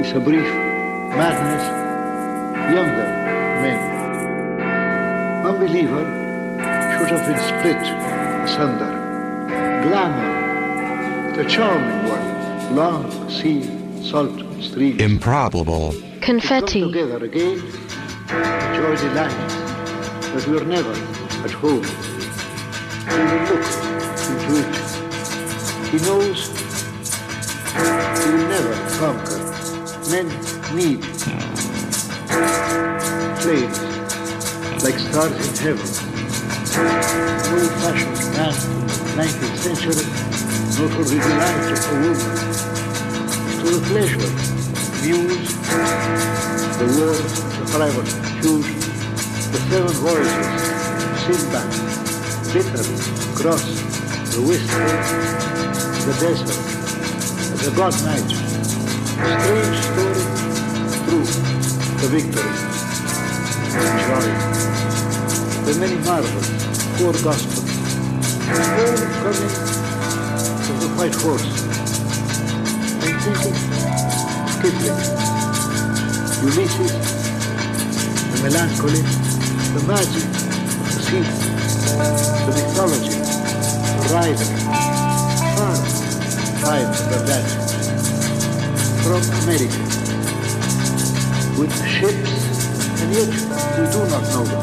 [0.00, 0.48] is a brief
[1.16, 1.64] madness,
[2.74, 3.06] younger
[3.62, 3.80] men.
[5.44, 6.04] Unbeliever
[6.98, 7.82] should have been split
[8.44, 8.92] asunder.
[9.82, 13.62] Glamour, the charming one, long sea,
[14.04, 15.00] salt streams.
[15.00, 15.92] Improbable.
[16.20, 16.82] Come Confetti.
[16.82, 17.58] together again,
[18.76, 19.34] joy delight,
[20.32, 20.92] but we're never
[21.44, 21.84] at home.
[23.08, 23.66] He will look
[24.28, 24.74] into it.
[25.90, 26.38] He knows
[28.22, 29.47] he will never conquer.
[30.10, 30.28] Men
[30.74, 31.04] need
[33.44, 33.78] flames
[34.82, 35.88] like stars in heaven.
[37.44, 40.06] No old-fashioned man from the 19th century,
[40.78, 42.30] not for the delight of a woman,
[43.58, 44.30] to the pleasure,
[45.04, 45.52] muse,
[46.78, 47.24] the world,
[47.58, 48.08] the private
[48.40, 48.70] huge,
[49.52, 50.48] the seven voices,
[51.26, 51.68] Sinbad,
[52.54, 52.84] bitter,
[53.36, 53.64] cross,
[54.32, 54.92] the wistful,
[56.06, 56.60] the desert,
[57.62, 58.57] the god night,
[59.18, 60.22] strange story,
[61.04, 61.26] true,
[61.98, 62.52] the victory,
[63.74, 64.28] the joy,
[65.66, 66.48] the many marvels,
[66.98, 67.66] four gospels,
[68.78, 69.52] all coming
[70.62, 71.46] from the white horse.
[73.02, 73.56] I'm thinking
[74.62, 75.00] Kipling,
[76.44, 76.94] Ulysses,
[78.30, 79.02] the melancholy,
[79.74, 80.26] the magic,
[80.86, 81.26] the sea,
[82.46, 83.18] the mythology,
[83.98, 84.48] the rider,
[85.56, 85.76] far,
[86.62, 87.67] five than that,
[89.08, 89.80] from America,
[91.56, 92.32] with ships,
[93.00, 93.30] and yet
[93.72, 94.60] we do not know them.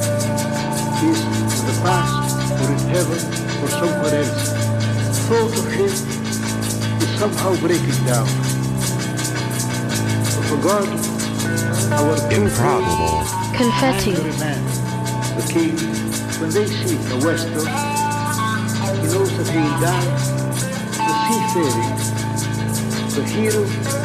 [1.01, 2.13] Is in the past,
[2.61, 3.21] or in heaven,
[3.63, 4.53] or somewhere else.
[5.25, 5.93] Thought of him
[7.01, 8.29] is somehow breaking down.
[10.45, 10.89] For God,
[11.97, 13.25] our true Improbable.
[13.57, 14.11] Confetti.
[14.13, 14.61] Every man,
[15.38, 15.73] the king,
[16.39, 17.66] when they see a western,
[19.01, 20.35] he knows that he will die
[21.01, 21.93] the seafaring,
[23.09, 24.04] the hero,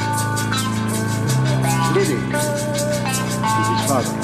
[2.01, 4.17] lyric to his father.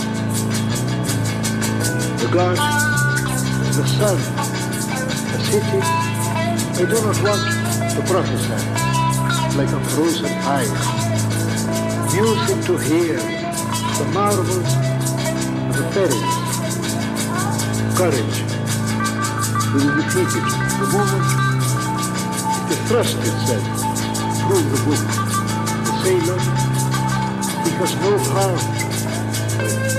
[2.20, 2.28] The
[3.76, 4.19] the sun,
[5.32, 7.42] the city, I do not want
[7.94, 8.60] to prophesy
[9.59, 10.72] like a frozen eye.
[12.15, 13.16] Music to hear,
[13.98, 14.70] the marvels
[15.69, 16.32] of the perils,
[17.98, 18.36] courage,
[19.72, 20.48] we will defeat it.
[20.81, 21.26] The moment
[22.69, 23.65] it thrust itself
[24.41, 25.04] through the book.
[25.86, 26.75] The sailor,
[27.88, 28.62] he no heart.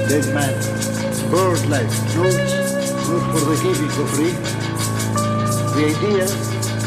[0.09, 0.53] Dead man,
[1.31, 2.53] bird life, notes,
[3.07, 4.35] not for the giving for free.
[5.75, 6.25] The idea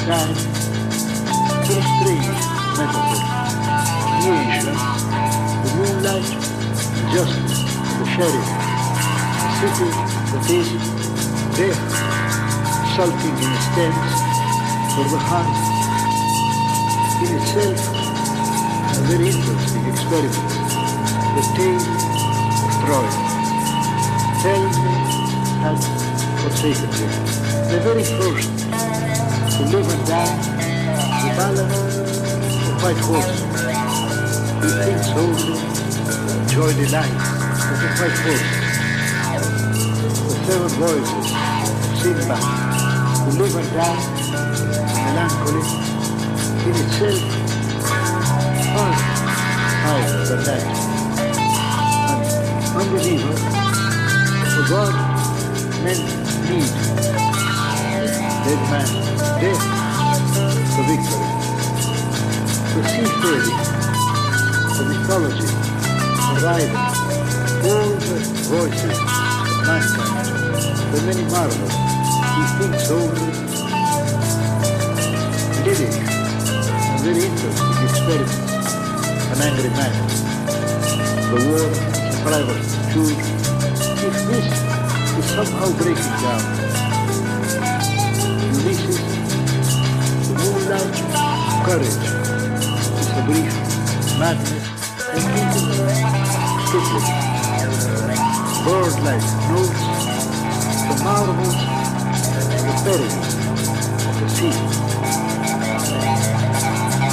[0.04, 0.36] died
[1.64, 2.40] to a strange
[2.76, 3.20] metaphor.
[4.20, 4.78] Creation, uh,
[5.62, 6.28] the moonlight,
[7.12, 7.60] justice,
[7.98, 8.48] the sheriff,
[9.60, 9.90] city
[10.30, 10.68] that is
[11.56, 11.80] death,
[12.96, 14.12] sulking in the stands
[14.94, 15.56] for the heart.
[17.22, 17.80] In itself,
[18.90, 20.49] a very interesting experiment.
[21.40, 23.08] The of Troy.
[24.42, 24.92] Tell me
[25.64, 25.80] had
[26.42, 27.10] forsaken him.
[27.70, 28.50] The very first
[29.56, 30.36] to live and die,
[31.22, 33.40] the balance, the white horse.
[34.60, 35.56] He thinks only
[36.52, 37.16] joy delight
[37.70, 38.70] of the white horse
[40.28, 41.26] the seven voices,
[42.02, 42.44] Sinbad,
[43.24, 44.00] who live and die,
[45.06, 45.64] melancholy,
[46.68, 47.22] in itself,
[48.74, 48.92] far
[49.82, 50.64] higher than that.
[50.68, 50.89] An
[53.00, 53.32] unbeliever,
[54.52, 54.94] for God,
[55.84, 56.00] men
[56.48, 56.70] need
[58.44, 58.88] dead man,
[59.40, 59.62] death,
[60.76, 61.26] the victory.
[62.70, 63.56] The seafaring,
[64.76, 65.50] the mythology,
[66.28, 66.72] the rider,
[67.66, 68.16] all the
[68.48, 69.08] voices of
[69.66, 70.28] mankind,
[70.92, 71.74] the many marvels,
[72.36, 73.28] he thinks only
[75.64, 75.94] lyric,
[76.60, 78.32] a very interesting experiment,
[79.32, 79.92] an angry man,
[81.30, 84.46] the war, the Jude, if this
[85.16, 86.42] is somehow breaking down,
[88.50, 88.98] Ulysses,
[90.26, 90.98] the moonlight,
[91.62, 92.02] courage,
[92.98, 93.54] is a brief
[94.18, 94.66] madness,
[95.06, 95.70] and thinking
[96.66, 97.06] Kipling,
[98.66, 99.82] bird-like notes,
[100.90, 101.58] the marvels,
[102.66, 103.16] the perils
[104.02, 104.54] of the sea,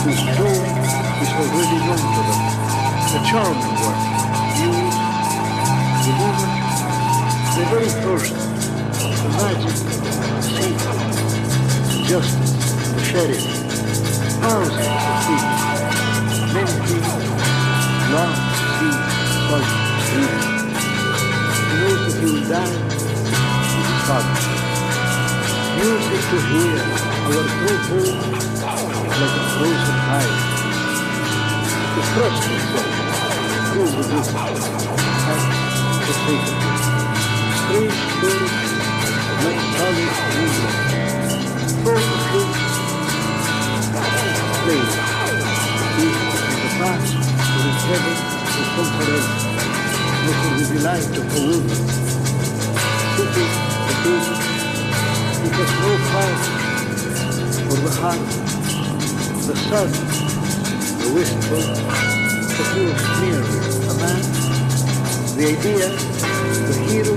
[0.02, 0.66] whose tone
[1.22, 2.42] is already known to them,
[3.14, 3.77] the charming
[7.70, 10.74] very first, the magic, the sea,
[12.08, 12.54] justice,
[12.94, 13.44] the sheriff,
[14.40, 15.52] thousands of things,
[16.54, 17.12] many things,
[18.14, 18.34] long
[18.78, 18.96] sea,
[20.08, 20.46] streams.
[21.68, 22.76] He knows that he will die
[23.76, 24.36] his father.
[25.78, 26.80] Music to hear
[27.28, 27.48] our
[27.88, 28.20] home
[29.20, 30.48] like a frozen ice.
[31.94, 32.92] to trust himself
[33.74, 34.28] through the book
[35.28, 35.44] and
[36.06, 36.67] to take it.
[37.68, 37.80] The
[38.22, 38.32] the
[39.42, 40.18] the the the
[59.48, 59.90] the sun,
[61.00, 61.64] the wistful,
[62.58, 64.47] but he was a man.
[65.38, 65.88] The idea,
[66.68, 67.14] the hero,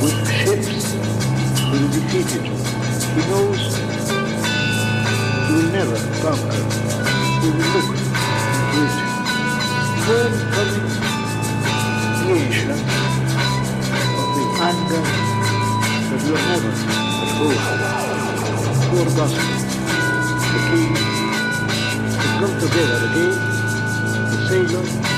[0.00, 0.86] with ships,
[1.68, 2.44] will defeat it.
[3.12, 3.62] He knows
[5.48, 6.64] he will never conquer.
[7.42, 7.88] He will look
[8.72, 8.94] into it.
[10.08, 10.88] Homecoming
[12.24, 12.72] creation
[14.16, 15.04] of the anger
[16.08, 16.84] that you never at.
[18.88, 19.48] Poor gospel.
[20.52, 20.92] The king
[22.16, 23.36] to come together again,
[24.30, 25.11] the sailor,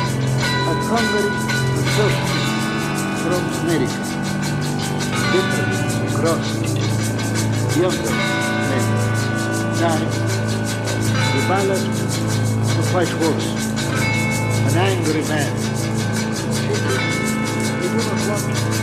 [0.94, 1.88] hungry and
[3.22, 4.02] from America,
[5.32, 5.78] bitterly
[6.14, 6.62] crossed,
[7.76, 8.14] younger
[8.70, 8.86] men,
[9.80, 10.14] dying,
[11.34, 11.84] the ballad
[12.78, 13.48] of white horse,
[14.70, 15.52] an angry man,
[16.54, 16.98] simply,
[17.80, 18.73] they do not want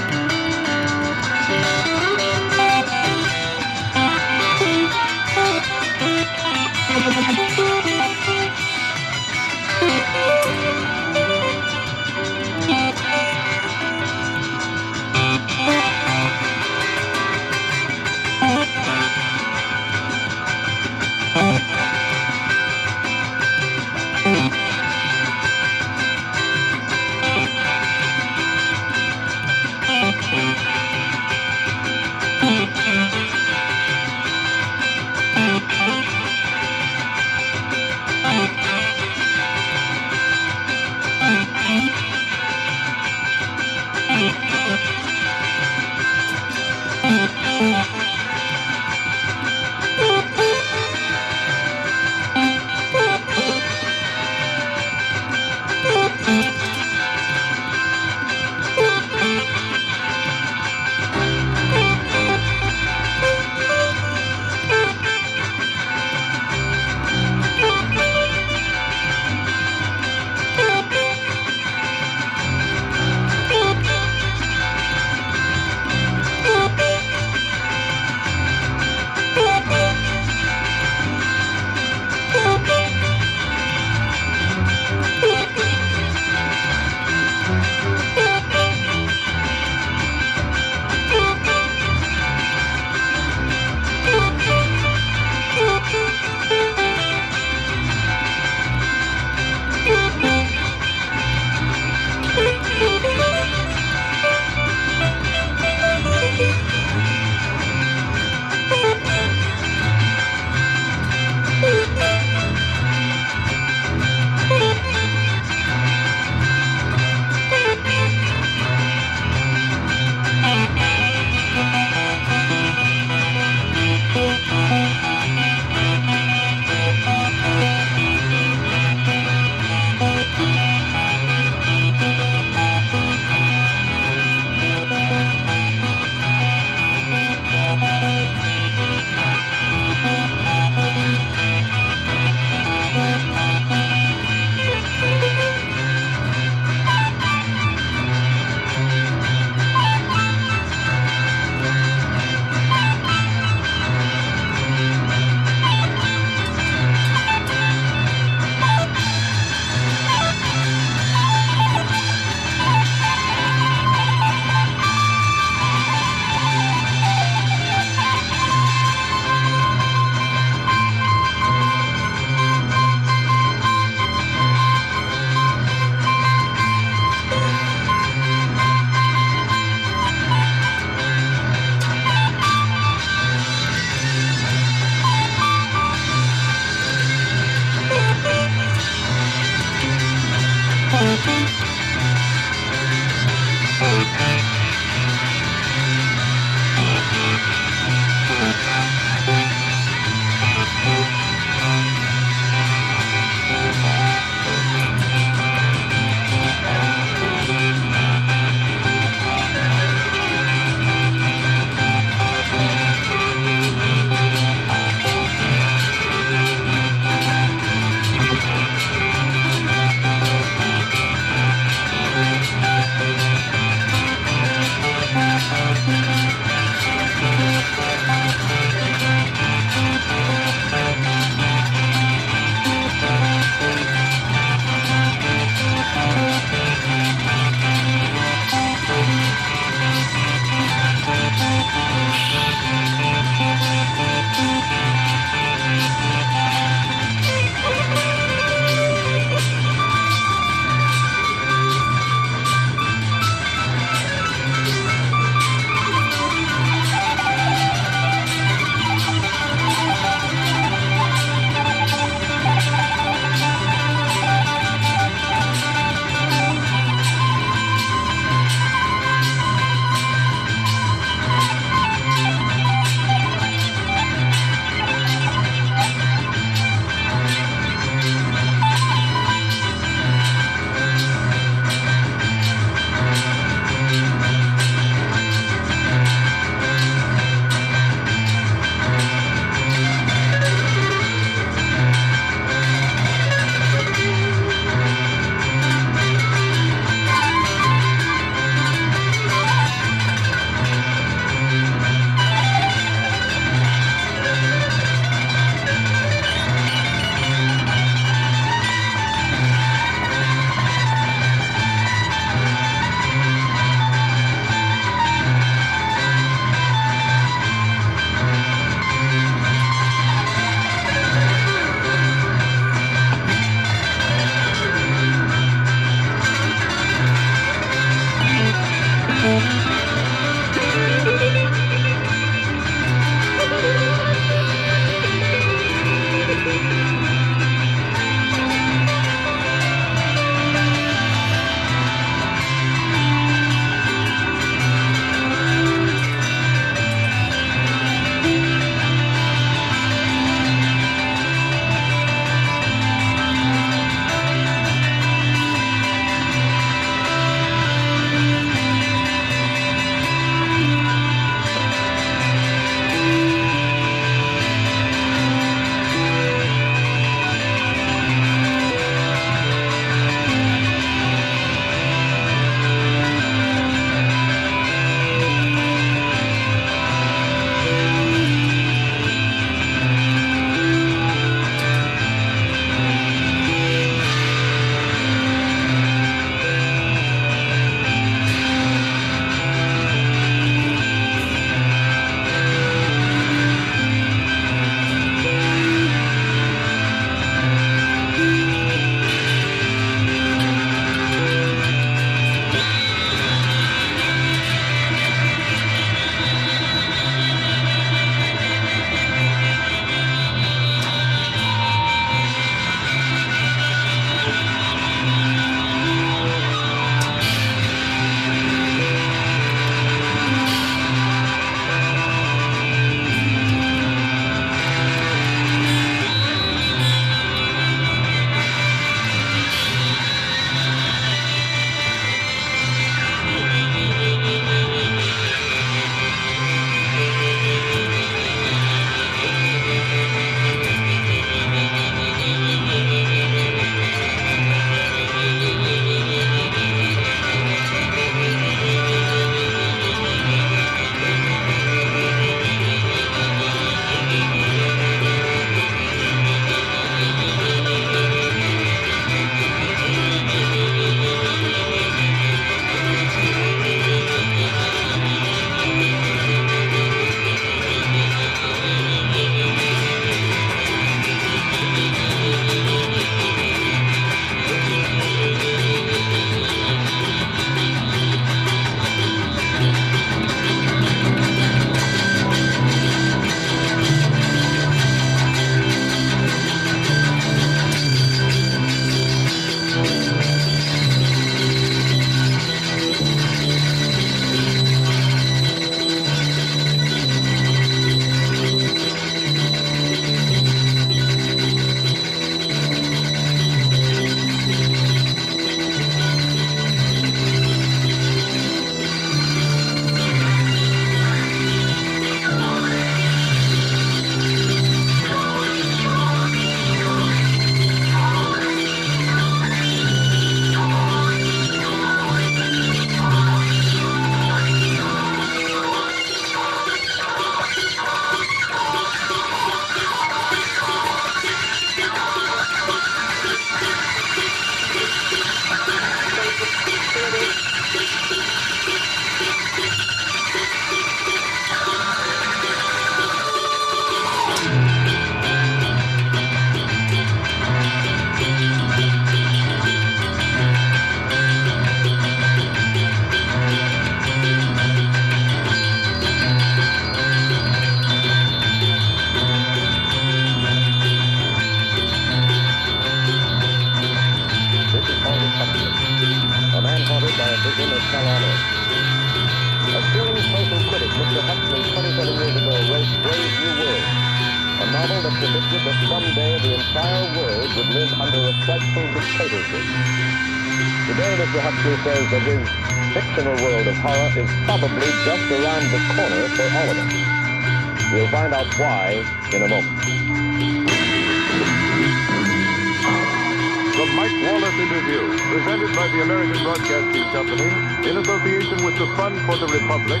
[597.12, 597.44] Company
[597.86, 600.00] in association with the Fund for the Republic,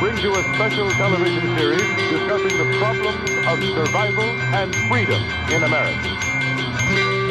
[0.00, 4.24] brings you a special television series discussing the problems of survival
[4.56, 5.20] and freedom
[5.52, 6.08] in America.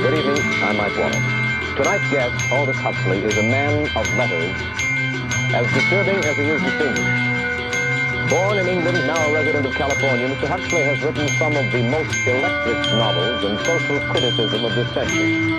[0.05, 0.37] Good evening.
[0.61, 1.17] I'm Mike Wallace.
[1.75, 4.53] Tonight's guest, Aldous Huxley, is a man of letters,
[5.49, 8.29] as disturbing as he is distinguished.
[8.29, 10.47] Born in England, now a resident of California, Mr.
[10.47, 15.56] Huxley has written some of the most electric novels and social criticism of this century.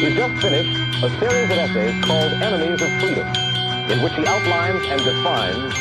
[0.00, 0.72] He's just finished
[1.04, 3.28] a series of essays called Enemies of Freedom,
[3.92, 5.76] in which he outlines and defines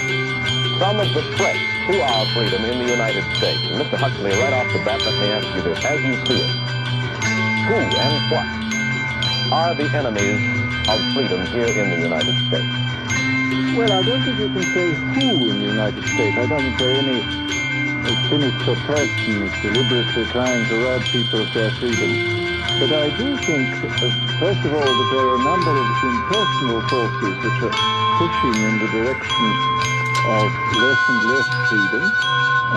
[0.75, 3.63] some of the threats to our freedom in the United States.
[3.71, 3.95] And Mr.
[3.95, 5.79] Huxley, right off the bat, let me ask you this.
[5.85, 6.51] As you see it,
[7.71, 8.47] who and what
[9.55, 10.43] are the enemies
[10.91, 12.75] of freedom here in the United States?
[13.79, 16.35] Well, I don't think you can say who in the United States.
[16.35, 17.23] I don't think there are any
[18.27, 22.28] sinister persons deliberately trying to rob people of their freedom.
[22.79, 26.79] But I do think, uh, first of all, that there are a number of impersonal
[26.87, 27.75] forces which are
[28.15, 29.51] pushing in the direction
[30.23, 30.47] of
[30.79, 32.07] less and less freedom.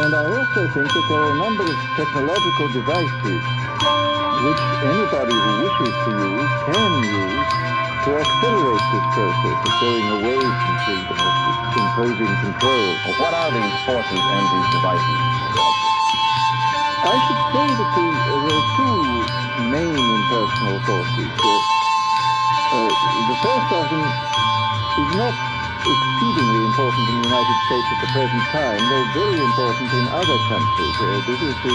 [0.02, 3.42] And I also think that there are a number of technological devices
[4.42, 7.48] which anybody who wishes to use can use
[8.02, 12.86] to accelerate this process of going away from freedom, of imposing control.
[13.06, 15.18] Well, what are these forces and these devices?
[17.06, 18.02] I should say that uh,
[18.42, 21.30] there are two main impersonal forces.
[22.72, 22.88] Uh,
[23.28, 24.06] the first of them
[24.96, 25.34] is not
[25.82, 30.38] exceedingly important in the United States at the present time, though very important in other
[30.48, 30.96] countries.
[30.98, 31.74] Uh, this is the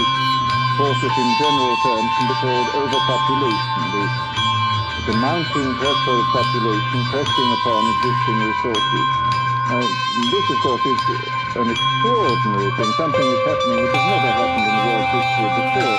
[0.76, 4.04] force that in general terms can be called overpopulation, the,
[5.12, 9.06] the mounting pressure of population pressing upon existing resources.
[9.68, 9.84] Uh,
[10.32, 11.00] this, of course, is
[11.60, 15.98] an extraordinary thing, something that's happening which has never happened in the world's history before.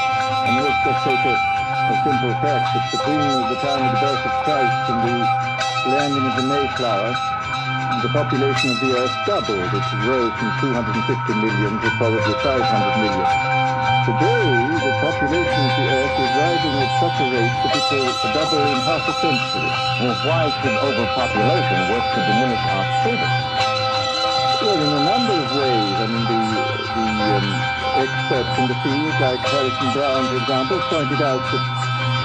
[0.49, 1.58] Mean, let's just take a,
[2.03, 5.17] simple fact that between the time of the birth of Christ and the
[5.91, 7.11] landing of the Mayflower,
[7.99, 9.67] the population of the Earth doubled.
[9.75, 13.27] It rose from 250 million to probably 500 million.
[14.07, 14.47] Today,
[14.79, 18.63] the population of the Earth is rising at such a rate that it will double
[18.63, 19.69] in half a century.
[19.99, 23.48] Well, why should overpopulation work to diminish our freedom?
[25.55, 25.95] Ways.
[25.97, 26.41] I mean, the,
[26.93, 27.47] the um,
[27.97, 31.63] experts in the field, like Harrison Brown, for example, pointed out that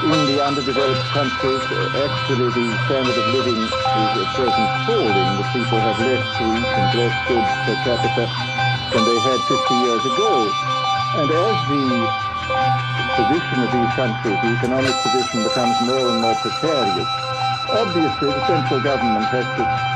[0.05, 1.65] in the underdeveloped countries,
[1.97, 5.31] actually the standard of living is at present falling.
[5.41, 8.25] The people have less to eat and less goods per capita
[8.93, 10.33] than they had 50 years ago.
[11.17, 11.81] And as the
[13.17, 17.09] position of these countries, the economic position becomes more and more precarious,
[17.73, 19.94] obviously the central government has to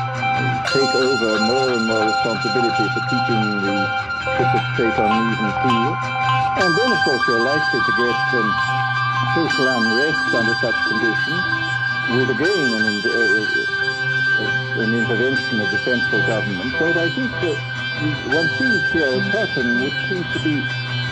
[0.73, 3.77] take over more and more responsibility for keeping the
[4.37, 5.93] ship of state on even keel.
[6.59, 8.49] And then, of course, you're likely to get um,
[9.35, 11.43] social unrest under such conditions,
[12.15, 13.19] with again an, uh,
[14.39, 16.73] uh, an intervention of the central government.
[16.79, 17.59] But I think that
[18.35, 20.63] one sees here a pattern which seems to be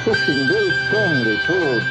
[0.04, 1.86] pushing very strongly towards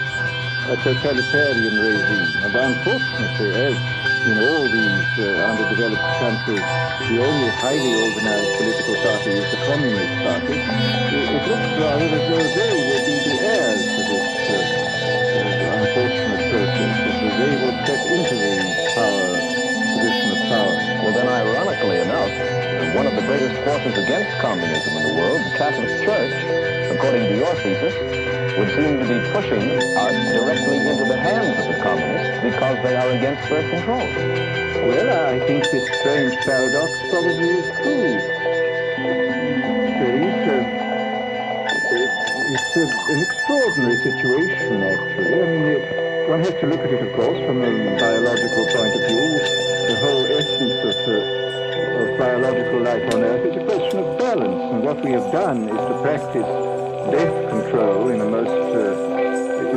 [0.71, 2.43] a totalitarian regime.
[2.43, 6.65] And unfortunately, as in all these uh, underdeveloped countries,
[7.13, 10.57] the only highly organized political party is the Communist Party.
[10.57, 14.65] It, it looks rather as though they will be the heirs to this uh,
[15.37, 18.53] uh, unfortunate process, because they will step into the
[18.97, 19.29] power,
[19.93, 20.73] position of power.
[21.05, 22.33] Well, then, ironically enough,
[22.97, 26.33] one of the greatest forces against communism in the world, the Catholic Church,
[26.89, 27.93] according to your thesis,
[28.57, 29.59] would seem to be pushing
[29.99, 33.99] us directly into the hands of the communists because they are against birth control.
[34.87, 38.15] Well, I think this strange paradox probably is true.
[39.99, 40.59] There is a,
[42.55, 45.35] it's a, an extraordinary situation, actually.
[45.35, 48.95] I mean, it, one has to look at it, of course, from a biological point
[48.95, 49.35] of view.
[49.85, 51.19] The whole essence of, uh,
[51.99, 55.63] of biological life on Earth is a question of balance, and what we have done
[55.67, 56.64] is to practice
[57.11, 59.15] death control in a most uh,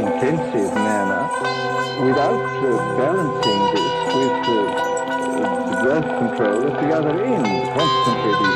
[0.01, 1.29] intensive manner
[2.07, 7.47] without uh, balancing this with uh, birth control at the other end.
[7.77, 8.53] Constantly the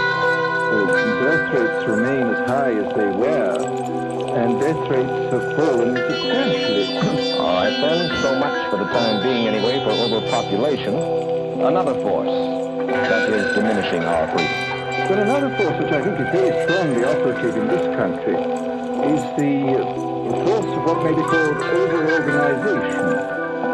[0.73, 3.57] uh, birth rates remain as high as they were,
[4.37, 6.97] and death rates have fallen substantially.
[7.39, 10.95] All right, then, so much for the time being anyway for overpopulation.
[11.61, 14.72] Another force that is diminishing our freedom.
[15.09, 19.55] But another force which I think is very strongly operative in this country is the
[20.47, 23.07] source of what may be called over-organization.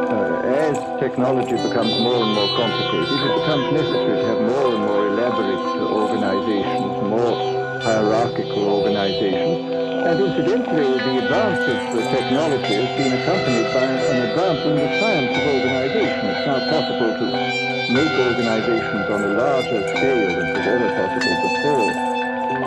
[0.08, 4.82] Uh, as technology becomes more and more complicated, it becomes necessary to have more and
[4.88, 7.36] more elaborate organizations, more
[7.84, 9.68] hierarchical organizations.
[10.08, 15.36] And incidentally, the advance of technology has been accompanied by an advance in the science
[15.36, 16.24] of organization.
[16.24, 21.90] It's now possible to make organizations on a larger scale than was ever possible before.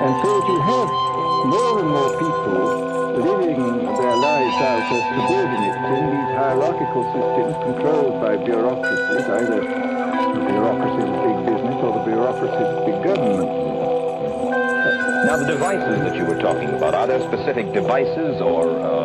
[0.01, 0.89] And so you have
[1.45, 8.17] more and more people living their lives out as subordinates in these hierarchical systems controlled
[8.17, 13.49] by bureaucracies, either the bureaucracies of big business or the bureaucracies of big government.
[15.29, 19.00] Now, the devices that you were talking about, are there specific devices or uh,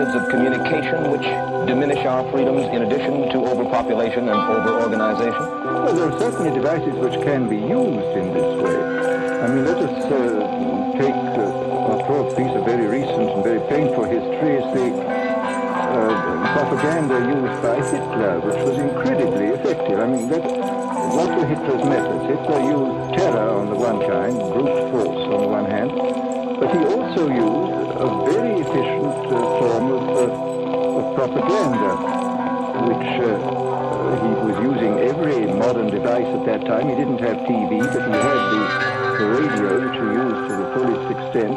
[0.00, 1.28] methods of communication which
[1.68, 5.44] diminish our freedoms in addition to overpopulation and over-organization?
[5.84, 8.80] Well, there are certainly devices which can be used in this way.
[8.80, 11.68] I mean, let us uh, take, uh,
[12.10, 16.08] a piece of very recent and very painful history is the uh,
[16.56, 20.00] propaganda used by Hitler, which was incredibly effective.
[20.00, 20.42] I mean, that,
[21.12, 22.24] what were Hitler's methods?
[22.24, 26.29] Hitler used terror on the one kind, brute force on the one hand,
[26.60, 31.92] but he also used a very efficient uh, form of, uh, of propaganda,
[32.84, 33.60] which uh,
[34.20, 36.90] he was using every modern device at that time.
[36.90, 38.62] He didn't have TV, but he had the,
[39.18, 41.56] the radio, which he used to the fullest extent,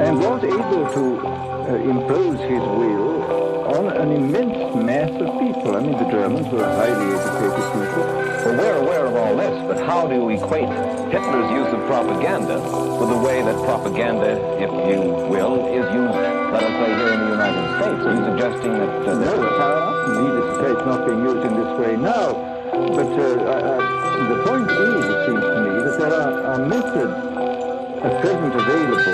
[0.00, 3.12] and was able to uh, impose his will
[3.76, 5.76] on an immense mass of people.
[5.76, 8.04] I mean, the Germans were highly educated people.
[8.44, 10.68] Well, we're aware of all this, but how do you equate
[11.12, 12.56] Hitler's use of propaganda
[12.96, 17.20] with the way that propaganda, if you will, is used, let us say, here in
[17.20, 18.00] the United States?
[18.08, 18.88] Are you suggesting that...
[19.04, 19.32] Uh, no,
[20.16, 22.32] needless to say, it's not being used in this way now.
[22.72, 27.16] But uh, uh, the point is, it seems to me, that there are, are methods
[28.00, 29.12] at present available,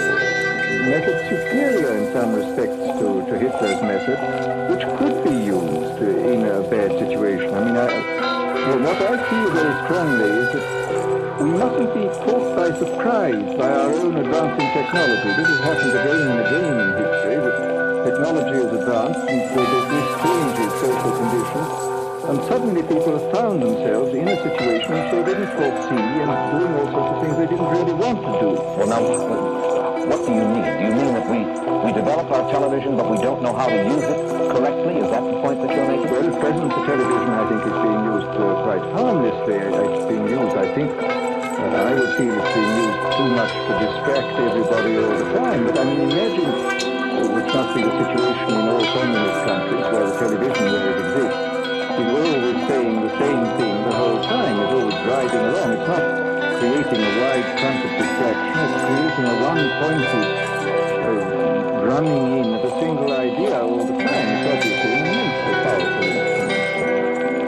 [0.94, 4.18] methods superior in some respects to, to Hitler's method,
[4.70, 7.52] which could be used in a bad situation.
[7.52, 8.17] I mean, I,
[8.66, 10.66] well, what I feel very strongly is that
[11.38, 15.30] we mustn't be caught by surprise by our own advancing technology.
[15.38, 17.56] This has happened again and again in history, that
[18.10, 21.70] technology has advanced and this changes social conditions,
[22.28, 26.72] and suddenly people have found themselves in a situation which they didn't foresee and doing
[26.74, 28.50] all sorts of things they didn't really want to do.
[28.74, 29.57] Well, now,
[30.06, 30.62] what do you mean?
[30.62, 31.40] Do you mean that we,
[31.82, 34.20] we develop our television, but we don't know how to use it
[34.54, 35.02] correctly?
[35.02, 36.10] Is that the point that you're making?
[36.12, 39.56] Well, at present, the television, I think, is being used uh, quite harmlessly.
[39.58, 43.72] It's being used, I think, uh, I would feel it's being used too much to
[43.82, 45.60] distract everybody all the time.
[45.66, 50.06] But I mean, imagine, uh, which must be the situation in all communist countries where
[50.06, 51.42] the television, where it exists,
[51.98, 54.54] is always saying the same thing the whole time.
[54.62, 55.70] It's always driving along.
[55.74, 57.50] It's not creating a wide
[58.38, 60.28] creating a one-pointed
[61.88, 64.28] running in of a single idea all the time.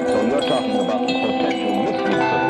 [0.09, 2.50] So you're talking about the potential misuse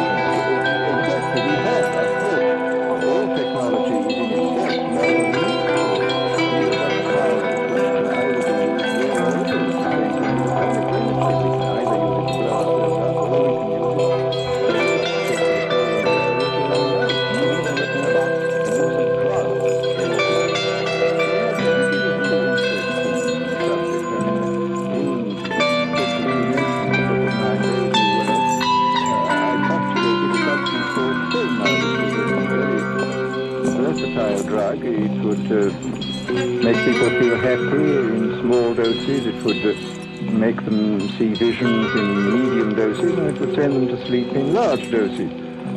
[36.92, 39.26] people feel happy in small doses.
[39.26, 43.86] It would uh, make them see visions in medium doses, and it would send them
[43.88, 45.30] to sleep in large doses.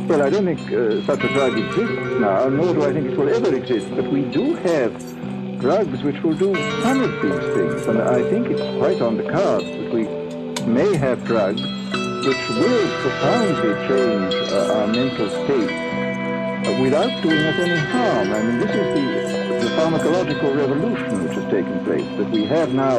[0.08, 3.18] Well, I don't think uh, such a drug exists now, nor do I think it
[3.18, 3.90] will ever exist.
[3.96, 4.92] But we do have
[5.60, 9.30] drugs which will do some of these things, and I think it's quite on the
[9.30, 10.04] cards that we
[10.66, 11.62] may have drugs
[12.26, 15.94] which will profoundly change uh, our mental state
[16.66, 18.32] uh, without doing us any harm.
[18.32, 19.23] I mean, this is the, the
[19.84, 22.96] pharmacological revolution which has taken place, that we have now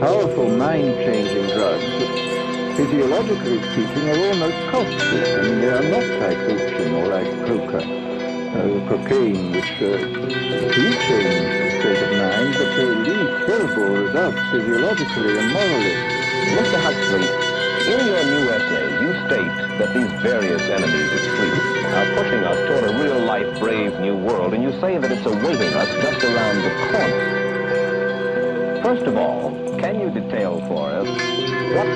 [0.00, 5.20] powerful mind-changing drugs that, physiologically speaking, are almost costly.
[5.20, 7.84] I mean, they are not like opium or like coca,
[8.56, 10.00] uh, cocaine, which uh,
[10.72, 15.96] do change the state of mind, but they leave terrible results physiologically and morally.
[16.56, 16.80] Mr.
[16.80, 17.28] Huxley,
[17.92, 21.58] in your new essay, you state that these various enemies of freedom
[21.94, 25.74] are pushing us toward a real-life, brave new world, and you say that it's awaiting
[25.74, 27.34] us just around the corner.
[28.82, 31.88] First of all, can you detail for us what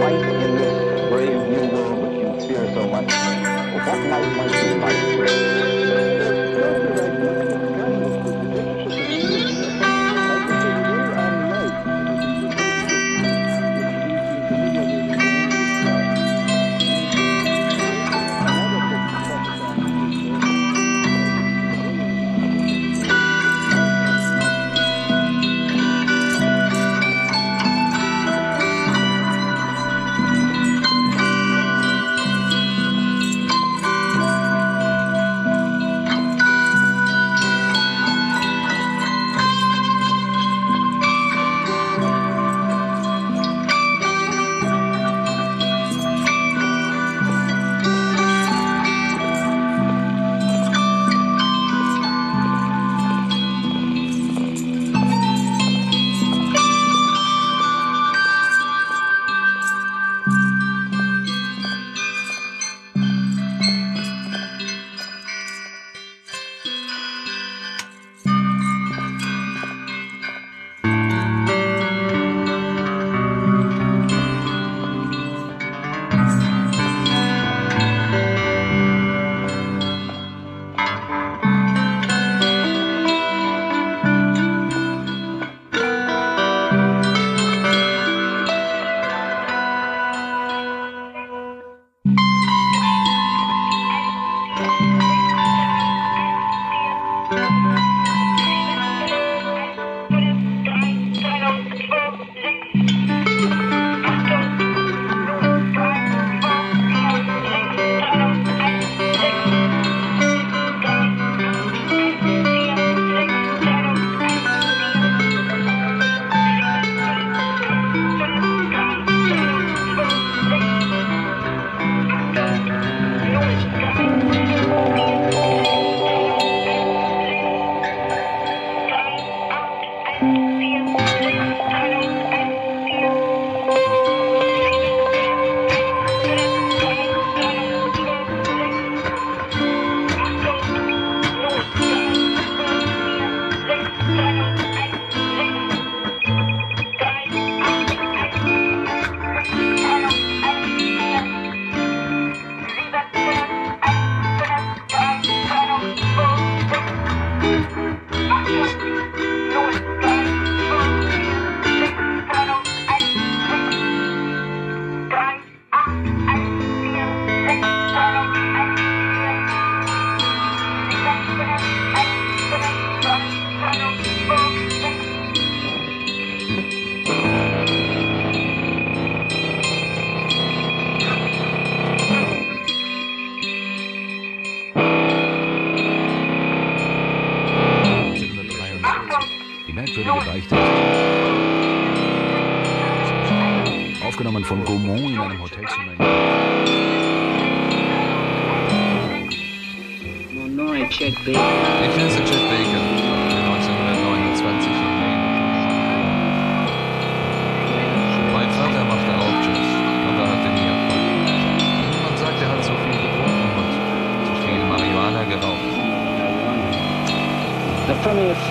[0.00, 3.12] light in this brave new world that you fear so much,
[3.86, 6.17] what light might be like?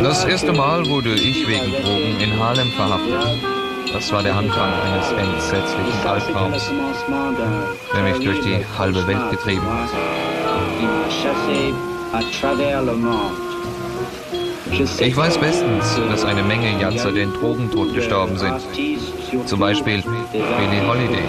[0.02, 3.42] Das erste Mal wurde ich wegen Drogen in Harlem verhaftet.
[3.92, 6.72] Das war der Anfang eines entsetzlichen Albtraums,
[7.94, 9.90] der mich durch die halbe Welt getrieben hat.
[15.00, 18.62] Ich weiß bestens, dass eine Menge Jatzer den Drogentod gestorben sind.
[19.46, 21.24] Zum Beispiel Billie Holiday.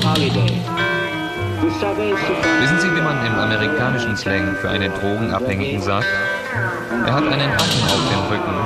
[0.00, 0.91] Par Holiday.
[1.80, 6.06] Wissen Sie, wie man im amerikanischen Slang für einen Drogenabhängigen sagt?
[7.06, 8.56] Er hat einen Affen auf dem Rücken.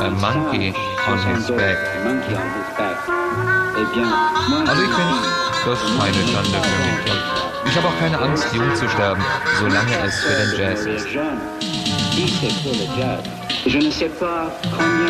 [0.00, 0.74] A monkey
[1.08, 1.78] on his back.
[4.66, 5.14] Also ich finde,
[5.64, 7.30] das ist keine Schande für mich.
[7.66, 9.22] Ich habe auch keine Angst, jung zu sterben,
[9.58, 11.06] solange es für den Jazz ist.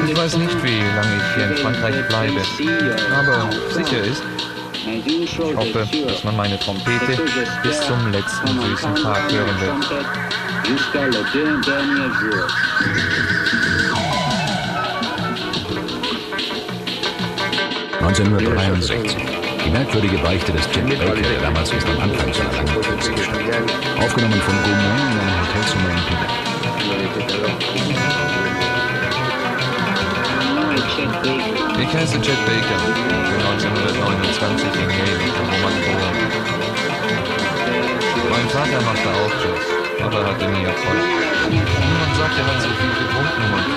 [0.06, 2.40] Ich weiß nicht, wie lange ich hier in Frankreich bleibe,
[3.18, 4.22] aber sicher ist,
[4.86, 7.22] ich hoffe, dass man meine Trompete
[7.62, 9.84] bis zum letzten süßen Tag hören wird.
[9.84, 10.30] trompette
[10.68, 12.46] Jusqu'à le deux dernier jour.
[18.00, 19.16] 1963.
[19.64, 23.40] Die merkwürdige Beichte des Chet Baker, der damals erst am Anfang seiner langen Tournee stand.
[24.02, 26.30] Aufgenommen von Gaumont in einem Hotelzimmer in Quebec.
[30.80, 31.40] Nom
[31.76, 32.80] est Chet Baker.
[33.28, 36.16] Bin 1929 in Yale, Roman geboren.
[38.30, 39.64] Mein Vater machte auch Jazz,
[40.02, 41.04] aber hatte nie Erfolg.
[41.50, 43.68] Niemand sagt, er hat so viel getrunken und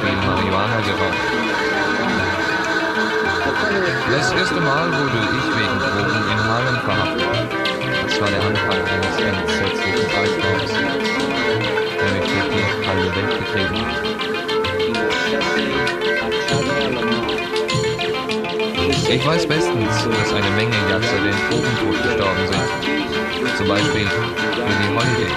[0.00, 1.24] viel Marihuana geraucht.
[4.10, 7.36] Das erste Mal wurde ich wegen Drogen in Harlem verhaftet.
[8.06, 10.72] Das war der Anfang eines entsetzlichen Albtraums,
[12.00, 14.19] der mich durch die halbe Welt getrieben hat.
[19.08, 23.56] Ich weiß bestens, dass eine Menge Jatzer den Drogentod gestorben sind.
[23.56, 25.30] Zum Beispiel Billie Holiday.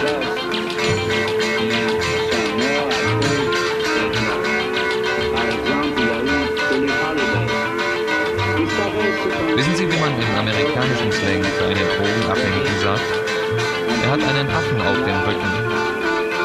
[9.55, 13.01] Wissen Sie, wie man im amerikanischen Slang für einen Drogenabhängigen sagt?
[14.03, 15.73] Er hat einen Affen auf dem Rücken.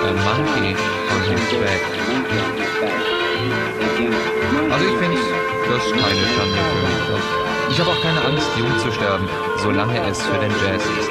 [0.00, 0.76] A monkey
[1.10, 2.67] on his back.
[3.98, 7.26] Also ich finde, das ist keine Schande für mich.
[7.70, 11.10] Ich habe auch keine Angst, jung zu sterben, solange es für den Jazz ist.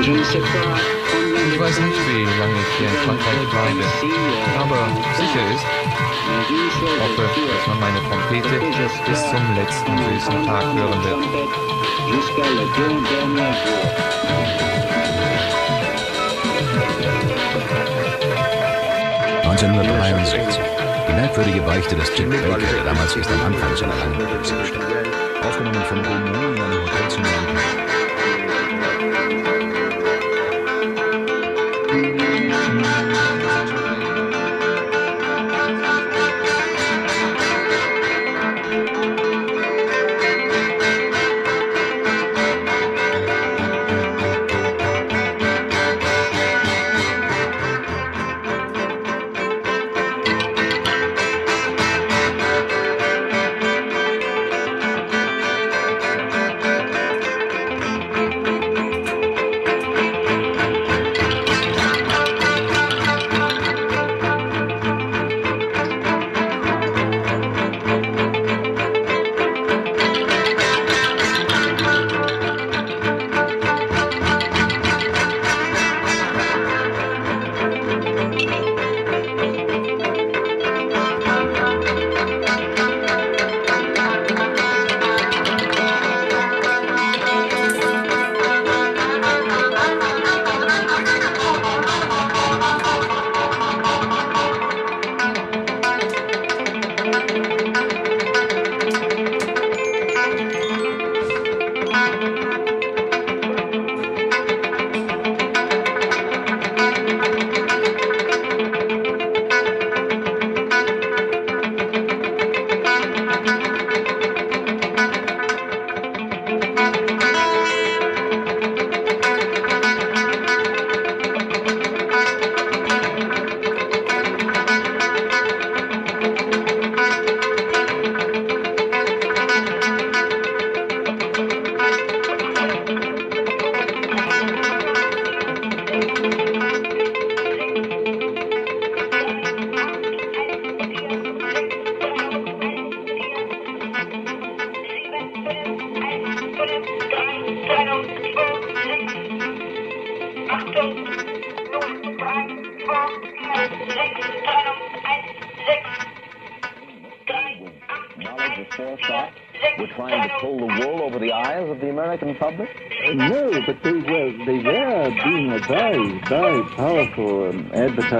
[0.00, 3.84] Ich weiß nicht, wie lange ich hier in Frankreich bleibe,
[4.58, 4.80] aber
[5.16, 5.64] sicher ist,
[6.50, 8.56] ich hoffe, dass man meine Trompete
[9.06, 11.22] bis zum letzten süßen Tag hören wird.
[19.60, 20.60] 1963.
[21.08, 24.86] Die merkwürdige Beichte des Chet Baker, der damals erst am Anfang seiner langen Tournee stand.
[25.42, 27.37] Aufgenommen von Gaumont in einem Hotelzimmer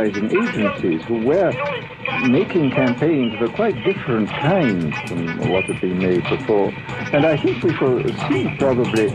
[0.09, 1.52] advertising agencies who were
[2.28, 6.72] making campaigns of a quite different kind from what had been made before.
[7.12, 9.11] And I think we shall see probably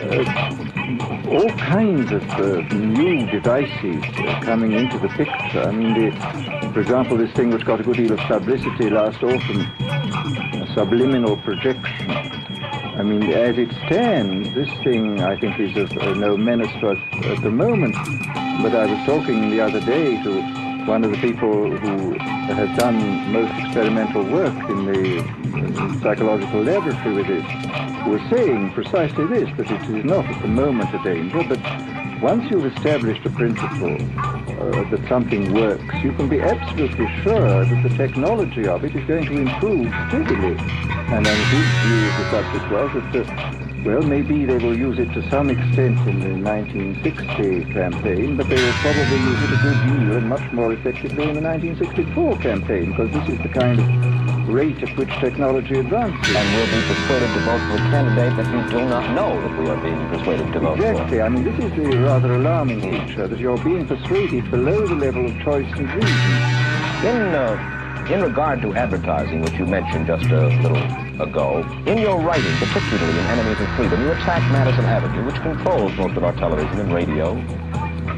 [0.00, 5.62] uh, all kinds of uh, new devices uh, coming into the picture.
[5.62, 9.22] I mean, the, for example, this thing which got a good deal of publicity last
[9.22, 9.66] autumn,
[10.74, 12.37] subliminal projection.
[12.98, 16.88] I mean, as it stands, this thing I think is of uh, no menace to
[16.88, 17.94] us at the moment.
[18.60, 20.42] But I was talking the other day to
[20.84, 27.30] one of the people who has done most experimental work in the psychological laboratory with
[27.30, 27.44] it,
[28.08, 31.60] was saying precisely this, that it is not at the moment a danger, but
[32.22, 37.82] once you've established a principle uh, that something works, you can be absolutely sure that
[37.82, 40.56] the technology of it is going to improve steadily.
[41.14, 45.12] And then his view of the subject was that, well, maybe they will use it
[45.14, 49.78] to some extent in the 1960 campaign, but they will probably use it a good
[49.86, 54.17] deal and much more effectively in the 1964 campaign, because this is the kind of
[54.48, 56.34] rate at which technology advances.
[56.34, 59.58] And we'll be persuaded to vote for a candidate that we do not know that
[59.58, 61.18] we are being persuaded to vote Exactly.
[61.18, 61.22] for.
[61.24, 65.26] I mean, this is the rather alarming feature, that you're being persuaded below the level
[65.26, 66.32] of choice and reason.
[67.04, 72.18] In, uh, in regard to advertising, which you mentioned just a little ago, in your
[72.20, 76.32] writing, particularly in Enemies of Freedom, you attack Madison Avenue, which controls most of our
[76.32, 77.36] television and radio,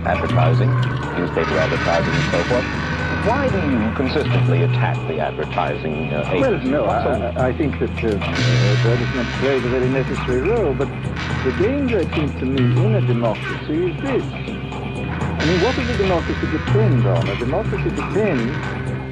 [0.06, 0.70] advertising,
[1.18, 2.89] newspaper advertising, and so forth.
[3.24, 9.40] Why do you consistently attack the advertising uh, Well, no, I, I think that uh,
[9.40, 10.88] plays a very necessary role, but
[11.44, 14.24] the danger, it seems to me, in a democracy is this.
[14.24, 17.28] I mean, what does a democracy depend on?
[17.28, 18.56] A democracy depends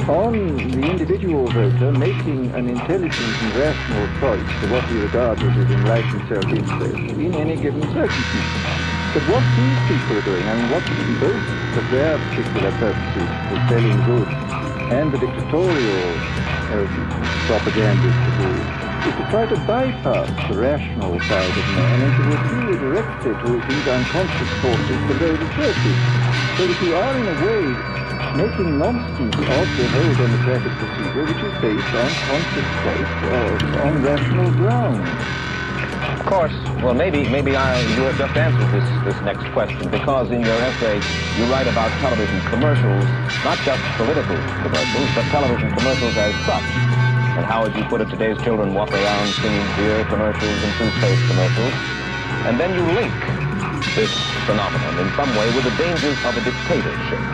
[0.09, 5.55] on the individual voter making an intelligent and rational choice for what he regards as
[5.55, 8.98] his enlightened self-interest in any given circumstance.
[9.19, 10.87] But what these people are doing, I mean, what
[11.19, 11.43] both
[11.75, 14.31] for their particular purposes, for selling goods,
[14.95, 16.15] and the dictatorial
[16.71, 16.87] uh,
[17.51, 18.47] propagandists do,
[19.11, 23.59] is to try to bypass the rational side of man and to appeal directly to
[23.67, 26.01] these unconscious forces below the surface.
[26.55, 27.67] So that you are, in a way,
[28.39, 33.99] making nonsense of the whole democratic procedure, which is based on conscious choice or on
[34.01, 35.58] rational grounds.
[36.29, 36.53] Of course.
[36.85, 40.61] Well, maybe maybe I, you have just answered this, this next question because in your
[40.61, 41.01] essay
[41.41, 43.09] you write about television commercials,
[43.49, 46.69] not just political commercials, but television commercials as such.
[47.41, 51.25] And how, as you put it, today's children walk around singing beer commercials and toothpaste
[51.33, 51.73] commercials.
[52.45, 53.17] And then you link
[53.97, 54.13] this
[54.45, 57.25] phenomenon in some way with the dangers of a dictatorship.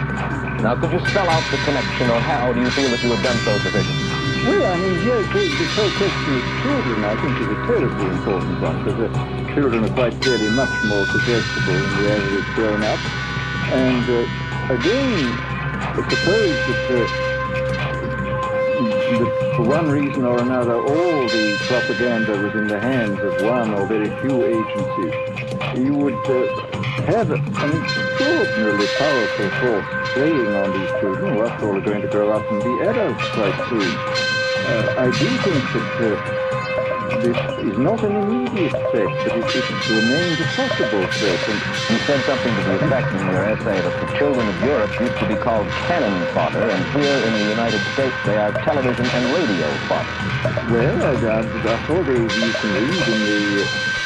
[0.63, 3.25] Now, could you spell out the connection, or how do you feel that you have
[3.27, 4.14] done so sufficiently?
[4.45, 5.25] Well, I mean, the
[5.73, 10.21] whole question of children, I think, is a terribly important one, because children are quite
[10.21, 13.01] clearly much more suggestible than the average grown-up.
[13.73, 14.29] And uh,
[14.69, 15.33] again,
[15.97, 17.09] suppose that, uh,
[19.17, 23.73] that for one reason or another, all the propaganda was in the hands of one
[23.73, 25.15] or very few agencies.
[25.75, 26.47] You would uh,
[27.07, 32.09] have an extraordinarily powerful force playing on these children, who after all are going to
[32.09, 34.34] grow up and be adults quite soon.
[34.65, 36.17] Uh, I do think that uh,
[37.21, 41.41] this is not an immediate threat, but it, it remains a possible threat.
[41.49, 41.61] And
[41.91, 45.19] You said something to the effect in your essay that the children of Europe used
[45.19, 49.35] to be called cannon fodder, and here in the United States they are television and
[49.35, 50.17] radio fodder.
[50.73, 54.04] well, I, I, that's all they, you can read the, in the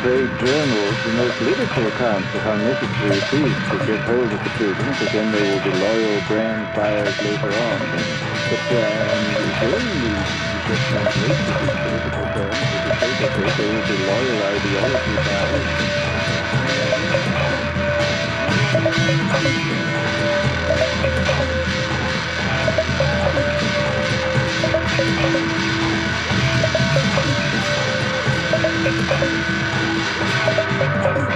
[0.00, 4.42] trade journals the most lyrical accounts of how necessary it is to get hold of
[4.44, 7.80] the children, because then they will be loyal brand buyers later on.
[8.50, 9.54] But uh, again, the
[10.68, 15.16] just translate this in political terms, it is so that they will be loyal ideology
[15.24, 15.66] buyers.
[29.08, 29.36] Thank
[31.30, 31.35] you.